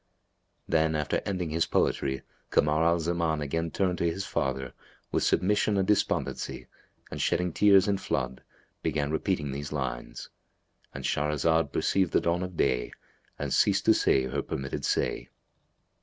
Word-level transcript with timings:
'"Then, 0.67 0.95
after 0.95 1.21
ending 1.27 1.51
his 1.51 1.67
poetry, 1.67 2.23
Kamar 2.49 2.83
al 2.83 2.99
Zaman 2.99 3.39
again 3.39 3.69
turned 3.69 3.99
to 3.99 4.09
his 4.11 4.25
father, 4.25 4.73
with 5.11 5.21
submission 5.21 5.77
and 5.77 5.87
despondency, 5.87 6.65
and 7.11 7.21
shedding 7.21 7.53
tears 7.53 7.87
in 7.87 7.99
flood, 7.99 8.41
began 8.81 9.11
repeating 9.11 9.51
these 9.51 9.71
lines.—And 9.71 11.03
Shahrazad 11.03 11.71
perceived 11.71 12.13
the 12.13 12.19
dawn 12.21 12.41
of 12.41 12.57
day 12.57 12.93
and 13.37 13.53
ceased 13.53 13.85
to 13.85 13.93
say 13.93 14.23
her 14.23 14.41
permitted 14.41 14.85
say. 14.85 15.29